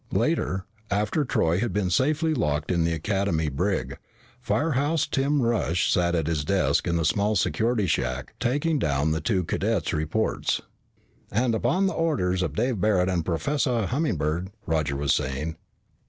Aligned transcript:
Later, 0.11 0.65
after 0.89 1.23
Troy 1.23 1.59
had 1.59 1.73
been 1.73 1.91
safely 1.91 2.33
locked 2.33 2.71
in 2.71 2.83
the 2.85 2.91
Academy 2.93 3.49
brig, 3.49 3.99
Firehouse 4.39 5.05
Tim 5.05 5.43
Rush 5.43 5.91
sat 5.93 6.15
at 6.15 6.25
his 6.25 6.43
desk 6.43 6.87
in 6.87 6.95
the 6.95 7.05
small 7.05 7.35
security 7.35 7.85
shack 7.85 8.33
taking 8.39 8.79
down 8.79 9.11
the 9.11 9.21
two 9.21 9.43
cadets' 9.43 9.93
reports."... 9.93 10.59
And 11.31 11.53
upon 11.53 11.85
the 11.85 11.93
orders 11.93 12.41
of 12.41 12.55
Dave 12.55 12.81
Barret 12.81 13.09
and 13.09 13.23
Professor 13.23 13.85
Hummingbird" 13.85 14.49
Roger 14.65 14.95
was 14.95 15.13
saying. 15.13 15.55